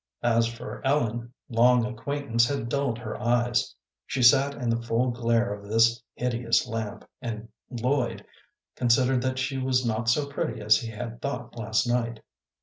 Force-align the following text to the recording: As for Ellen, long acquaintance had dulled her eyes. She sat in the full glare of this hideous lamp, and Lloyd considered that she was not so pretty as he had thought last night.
As 0.23 0.47
for 0.47 0.81
Ellen, 0.83 1.31
long 1.47 1.85
acquaintance 1.85 2.47
had 2.47 2.69
dulled 2.69 2.97
her 2.97 3.21
eyes. 3.21 3.75
She 4.07 4.23
sat 4.23 4.55
in 4.55 4.71
the 4.71 4.81
full 4.81 5.11
glare 5.11 5.53
of 5.53 5.67
this 5.69 6.01
hideous 6.15 6.65
lamp, 6.67 7.07
and 7.21 7.49
Lloyd 7.69 8.25
considered 8.75 9.21
that 9.21 9.37
she 9.37 9.59
was 9.59 9.85
not 9.85 10.09
so 10.09 10.25
pretty 10.25 10.59
as 10.59 10.79
he 10.79 10.89
had 10.89 11.21
thought 11.21 11.55
last 11.55 11.85
night. 11.85 12.19